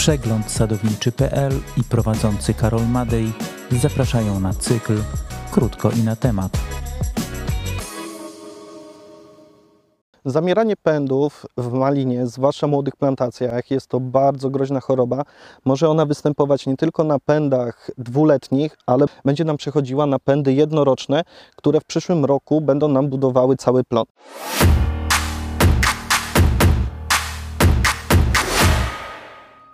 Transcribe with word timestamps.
Przegląd 0.00 0.50
sadowniczy.pl 0.50 1.52
i 1.76 1.84
prowadzący 1.84 2.54
Karol 2.54 2.86
Madej 2.88 3.32
zapraszają 3.70 4.40
na 4.40 4.54
cykl 4.54 5.02
Krótko 5.50 5.90
i 5.90 6.02
na 6.02 6.16
temat. 6.16 6.52
Zamieranie 10.24 10.76
pędów 10.76 11.46
w 11.56 11.72
malinie, 11.72 12.26
zwłaszcza 12.26 12.66
młodych 12.66 12.96
plantacjach, 12.96 13.70
jest 13.70 13.86
to 13.86 14.00
bardzo 14.00 14.50
groźna 14.50 14.80
choroba. 14.80 15.22
Może 15.64 15.88
ona 15.88 16.06
występować 16.06 16.66
nie 16.66 16.76
tylko 16.76 17.04
na 17.04 17.18
pędach 17.18 17.90
dwuletnich, 17.98 18.76
ale 18.86 19.06
będzie 19.24 19.44
nam 19.44 19.56
przechodziła 19.56 20.06
na 20.06 20.18
pędy 20.18 20.52
jednoroczne, 20.52 21.22
które 21.56 21.80
w 21.80 21.84
przyszłym 21.84 22.24
roku 22.24 22.60
będą 22.60 22.88
nam 22.88 23.08
budowały 23.08 23.56
cały 23.56 23.84
plon. 23.84 24.04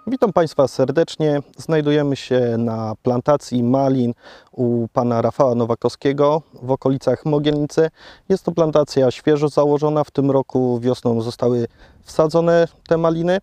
Witam 0.08 0.32
Państwa 0.32 0.68
serdecznie. 0.68 1.40
Znajdujemy 1.56 2.16
się 2.16 2.54
na 2.58 2.94
plantacji 3.02 3.62
malin 3.62 4.14
u 4.52 4.88
pana 4.92 5.22
Rafała 5.22 5.54
Nowakowskiego 5.54 6.42
w 6.62 6.70
okolicach 6.70 7.24
Mogielnicy. 7.24 7.90
Jest 8.28 8.44
to 8.44 8.52
plantacja 8.52 9.10
świeżo 9.10 9.48
założona. 9.48 10.04
W 10.04 10.10
tym 10.10 10.30
roku 10.30 10.80
wiosną 10.80 11.20
zostały 11.20 11.66
wsadzone 12.02 12.68
te 12.88 12.96
maliny. 12.96 13.38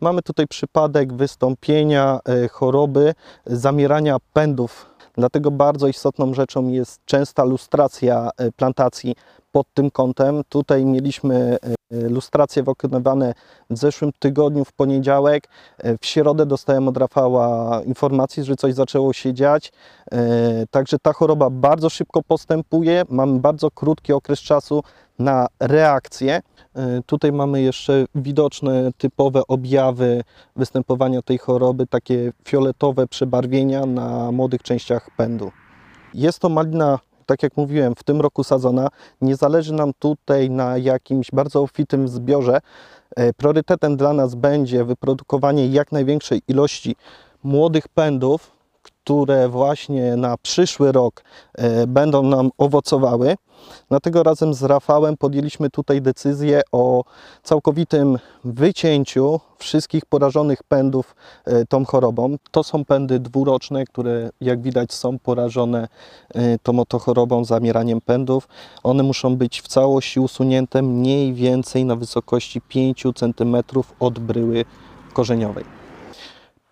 Mamy 0.00 0.22
tutaj 0.22 0.46
przypadek 0.46 1.12
wystąpienia 1.12 2.20
e, 2.28 2.48
choroby, 2.48 3.14
zamierania 3.46 4.16
pędów. 4.32 4.86
Dlatego 5.14 5.50
bardzo 5.50 5.88
istotną 5.88 6.34
rzeczą 6.34 6.68
jest 6.68 7.00
częsta 7.04 7.44
lustracja 7.44 8.30
e, 8.36 8.52
plantacji 8.52 9.14
pod 9.56 9.66
tym 9.74 9.90
kątem. 9.90 10.42
Tutaj 10.48 10.84
mieliśmy 10.84 11.56
e, 11.90 12.08
lustracje 12.08 12.62
wykonywane 12.62 13.34
w 13.70 13.78
zeszłym 13.78 14.10
tygodniu, 14.18 14.64
w 14.64 14.72
poniedziałek. 14.72 15.48
E, 15.78 15.98
w 15.98 16.06
środę 16.06 16.46
dostałem 16.46 16.88
od 16.88 16.96
Rafała 16.96 17.80
informacji, 17.82 18.44
że 18.44 18.56
coś 18.56 18.74
zaczęło 18.74 19.12
się 19.12 19.34
dziać. 19.34 19.72
E, 20.12 20.18
także 20.70 20.98
ta 20.98 21.12
choroba 21.12 21.50
bardzo 21.50 21.90
szybko 21.90 22.22
postępuje. 22.22 23.02
Mamy 23.08 23.38
bardzo 23.40 23.70
krótki 23.70 24.12
okres 24.12 24.40
czasu 24.40 24.82
na 25.18 25.46
reakcję. 25.60 26.40
Tutaj 27.06 27.32
mamy 27.32 27.62
jeszcze 27.62 28.04
widoczne 28.14 28.90
typowe 28.98 29.42
objawy 29.48 30.22
występowania 30.56 31.22
tej 31.22 31.38
choroby, 31.38 31.86
takie 31.86 32.32
fioletowe 32.48 33.06
przebarwienia 33.06 33.86
na 33.86 34.32
młodych 34.32 34.62
częściach 34.62 35.10
pędu. 35.16 35.50
Jest 36.14 36.38
to 36.38 36.48
malina 36.48 36.98
tak 37.26 37.42
jak 37.42 37.56
mówiłem, 37.56 37.94
w 37.94 38.04
tym 38.04 38.20
roku 38.20 38.44
sadzona. 38.44 38.88
Nie 39.20 39.36
zależy 39.36 39.72
nam 39.72 39.92
tutaj 39.98 40.50
na 40.50 40.78
jakimś 40.78 41.30
bardzo 41.30 41.60
obfitym 41.62 42.08
zbiorze. 42.08 42.60
E, 43.16 43.32
priorytetem 43.32 43.96
dla 43.96 44.12
nas 44.12 44.34
będzie 44.34 44.84
wyprodukowanie 44.84 45.66
jak 45.66 45.92
największej 45.92 46.42
ilości 46.48 46.96
młodych 47.44 47.88
pędów, 47.88 48.55
które 49.06 49.48
właśnie 49.48 50.16
na 50.16 50.36
przyszły 50.36 50.92
rok 50.92 51.22
e, 51.54 51.86
będą 51.86 52.22
nam 52.22 52.50
owocowały. 52.58 53.36
Dlatego 53.88 54.22
razem 54.22 54.54
z 54.54 54.62
Rafałem 54.62 55.16
podjęliśmy 55.16 55.70
tutaj 55.70 56.02
decyzję 56.02 56.62
o 56.72 57.04
całkowitym 57.42 58.18
wycięciu 58.44 59.40
wszystkich 59.58 60.06
porażonych 60.06 60.62
pędów 60.62 61.14
e, 61.44 61.64
tą 61.64 61.84
chorobą. 61.84 62.36
To 62.50 62.64
są 62.64 62.84
pędy 62.84 63.20
dwuroczne, 63.20 63.84
które 63.84 64.30
jak 64.40 64.62
widać 64.62 64.92
są 64.92 65.18
porażone 65.18 65.88
e, 66.34 66.58
tą 66.58 66.80
oto 66.80 66.98
chorobą, 66.98 67.44
zamieraniem 67.44 68.00
pędów. 68.00 68.48
One 68.82 69.02
muszą 69.02 69.36
być 69.36 69.62
w 69.62 69.68
całości 69.68 70.20
usunięte 70.20 70.82
mniej 70.82 71.34
więcej 71.34 71.84
na 71.84 71.96
wysokości 71.96 72.60
5 72.60 73.02
cm 73.14 73.56
od 74.00 74.18
bryły 74.18 74.64
korzeniowej. 75.12 75.64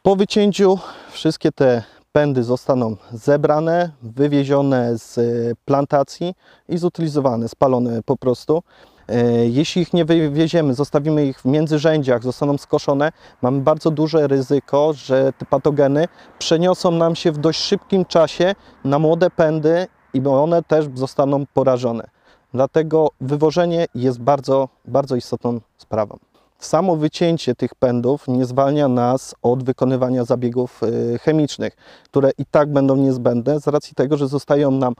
Po 0.03 0.17
wycięciu 0.17 0.79
wszystkie 1.11 1.53
te 1.53 1.95
pędy 2.17 2.43
zostaną 2.43 2.97
zebrane, 3.13 3.91
wywiezione 4.03 4.99
z 4.99 5.19
plantacji 5.65 6.35
i 6.69 6.79
zutylizowane, 6.79 7.49
spalone 7.49 8.03
po 8.03 8.17
prostu. 8.17 8.63
E, 9.09 9.47
jeśli 9.47 9.83
ich 9.83 9.93
nie 9.93 10.05
wywieziemy, 10.05 10.75
zostawimy 10.75 11.27
ich 11.27 11.41
w 11.41 11.45
międzyrzędziach, 11.45 12.23
zostaną 12.23 12.59
skoszone, 12.59 13.13
mamy 13.43 13.61
bardzo 13.61 13.91
duże 13.91 14.27
ryzyko, 14.27 14.93
że 14.93 15.33
te 15.39 15.47
patogeny 15.47 16.09
przeniosą 16.39 16.91
nam 16.91 17.17
się 17.17 17.33
w 17.33 17.39
dość 17.39 17.61
szybkim 17.61 18.05
czasie 18.05 18.55
na 18.85 18.99
młode 18.99 19.31
pędy 19.31 19.87
i 20.15 20.27
one 20.27 20.63
też 20.63 20.87
zostaną 20.95 21.47
porażone. 21.55 22.07
Dlatego 22.53 23.09
wywożenie 23.21 23.87
jest 23.95 24.21
bardzo, 24.21 24.69
bardzo 24.85 25.17
istotną 25.17 25.61
sprawą. 25.79 26.19
Samo 26.65 26.97
wycięcie 26.97 27.55
tych 27.55 27.75
pędów 27.75 28.29
nie 28.29 28.45
zwalnia 28.45 28.89
nas 28.89 29.35
od 29.43 29.65
wykonywania 29.65 30.25
zabiegów 30.25 30.83
y, 30.83 31.19
chemicznych, 31.19 31.77
które 32.05 32.31
i 32.39 32.47
tak 32.47 32.73
będą 32.73 32.97
niezbędne 32.97 33.61
z 33.61 33.67
racji 33.67 33.95
tego, 33.95 34.17
że 34.17 34.29
zostają 34.29 34.71
nam 34.71 34.95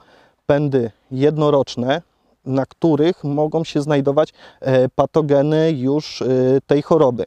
pędy 0.45 0.91
jednoroczne, 1.11 2.01
na 2.45 2.65
których 2.65 3.23
mogą 3.23 3.63
się 3.63 3.81
znajdować 3.81 4.33
e, 4.61 4.89
patogeny 4.89 5.71
już 5.71 6.21
y, 6.21 6.61
tej 6.67 6.81
choroby. 6.81 7.25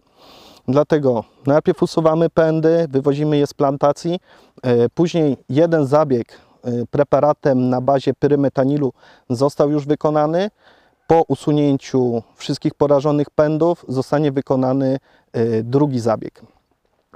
Dlatego 0.69 1.25
najpierw 1.47 1.83
usuwamy 1.83 2.31
pędy, 2.31 2.87
wywozimy 2.91 3.39
je 3.39 3.47
z 3.47 3.55
plantacji, 3.55 4.21
e, 4.63 4.89
później 4.89 5.37
jeden 5.49 5.87
zabieg 5.87 6.33
e, 6.65 6.71
preparatem 6.91 7.69
na 7.71 7.81
bazie 7.81 8.15
pyrymetanilu 8.15 8.93
został 9.31 9.71
już 9.71 9.87
wykonany, 9.87 10.51
po 11.09 11.23
usunięciu 11.29 12.23
wszystkich 12.37 12.75
porażonych 12.75 13.31
pędów 13.31 13.85
zostanie 13.89 14.33
wykonany 14.33 14.99
e, 15.33 15.63
drugi 15.63 16.01
zabieg. 16.01 16.43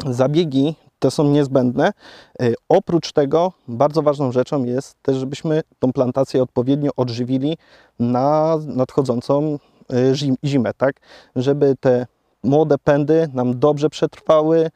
Zabiegi 0.07 0.75
te 0.99 1.11
są 1.11 1.25
niezbędne. 1.25 1.93
E, 2.41 2.53
oprócz 2.69 3.13
tego 3.13 3.53
bardzo 3.69 4.03
ważną 4.03 4.33
rzeczą 4.33 4.65
jest 4.65 5.03
też, 5.03 5.17
żebyśmy 5.17 5.63
tą 5.79 5.93
plantację 5.93 6.43
odpowiednio 6.43 6.91
odżywili 6.97 7.59
na 7.99 8.57
nadchodzącą 8.67 9.59
e, 9.91 9.97
zimę, 10.45 10.75
tak? 10.75 10.97
Żeby 11.37 11.77
te 11.81 12.07
młode 12.43 12.79
pędy 12.79 13.29
nam 13.35 13.59
dobrze 13.59 13.91
przetrwały 13.91 14.71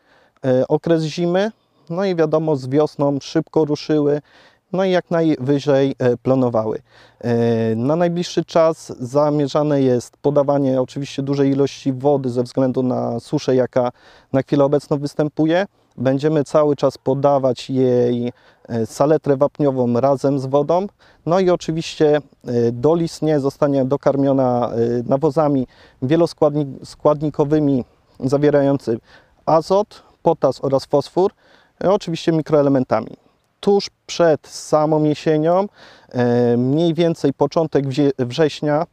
okres 0.69 1.03
zimy, 1.03 1.51
no 1.91 2.05
i 2.05 2.17
wiadomo 2.17 2.57
z 2.57 2.69
wiosną 2.69 3.19
szybko 3.21 3.65
ruszyły 3.65 4.21
no 4.73 4.85
i 4.85 4.91
jak 4.91 5.11
najwyżej 5.11 5.95
e, 5.99 6.17
planowały. 6.17 6.79
E, 7.21 7.77
na 7.77 7.97
najbliższy 7.97 8.45
czas 8.45 8.93
zamierzane 9.01 9.83
jest 9.83 10.17
podawanie 10.17 10.81
oczywiście 10.81 11.23
dużej 11.23 11.51
ilości 11.51 11.93
wody 11.93 12.31
ze 12.31 12.43
względu 12.43 12.83
na 12.83 13.21
suszę, 13.21 13.55
jaka 13.55 13.93
na 14.33 14.43
chwilę 14.43 14.65
obecną 14.65 14.99
występuje. 14.99 15.67
Będziemy 15.97 16.45
cały 16.45 16.77
czas 16.77 16.99
podawać 16.99 17.71
jej 17.71 18.33
e, 18.69 18.87
saletrę 18.87 19.37
wapniową 19.37 20.01
razem 20.01 20.39
z 20.39 20.47
wodą. 20.47 20.87
No 21.27 21.41
i 21.41 21.51
oczywiście 21.51 22.21
dolistnie 22.73 23.41
zostanie 23.41 23.85
dokarmiona 23.85 24.71
nawozami 25.05 25.67
wieloskładnikowymi 26.03 27.85
zawierającymi 28.21 28.99
azot, 29.47 30.03
potas 30.23 30.65
oraz 30.65 30.85
fosfor, 30.85 31.31
oczywiście 31.81 32.33
mikroelementami 32.33 33.26
tuż 33.61 33.91
przed 34.07 34.47
samą 34.47 35.05
jesienią, 35.05 35.67
e, 36.09 36.57
mniej 36.57 36.95
więcej 36.95 37.33
początek 37.33 37.85
września, 38.19 38.87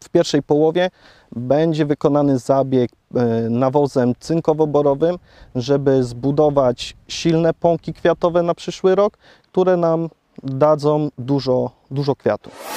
w 0.00 0.08
pierwszej 0.08 0.42
połowie 0.42 0.90
będzie 1.36 1.86
wykonany 1.86 2.38
zabieg 2.38 2.90
e, 3.14 3.24
nawozem 3.50 4.14
cynkowo-borowym, 4.20 5.18
żeby 5.54 6.04
zbudować 6.04 6.96
silne 7.08 7.54
pąki 7.54 7.94
kwiatowe 7.94 8.42
na 8.42 8.54
przyszły 8.54 8.94
rok, 8.94 9.18
które 9.42 9.76
nam 9.76 10.08
dadzą 10.42 11.08
dużo, 11.18 11.70
dużo 11.90 12.16
kwiatów. 12.16 12.76